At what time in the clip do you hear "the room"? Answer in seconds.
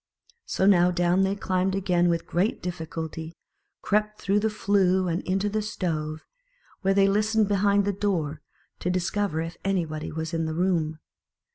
10.45-10.97